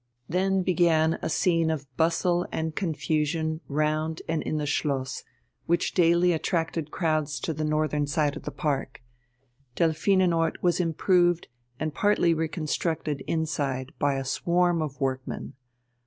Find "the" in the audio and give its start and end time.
4.57-4.65, 7.53-7.63, 8.41-8.49